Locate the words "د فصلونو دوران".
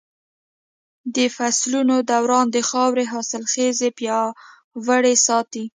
1.15-2.45